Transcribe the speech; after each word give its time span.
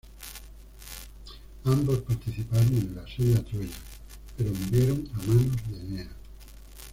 Ambos 1.63 1.99
participaron 1.99 2.69
en 2.75 2.91
el 2.91 2.97
asedio 3.05 3.37
a 3.37 3.43
Troya, 3.43 3.69
pero 4.35 4.49
murieron 4.51 5.07
a 5.13 5.17
manos 5.27 5.55
de 5.69 5.79
Eneas. 5.79 6.07